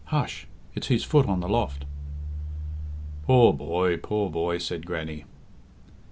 [0.05, 0.47] Hush!...
[0.73, 1.85] It's his foot on the loft."
[3.27, 3.97] "Poor boy!
[3.97, 5.25] poor boy!" said Grannie.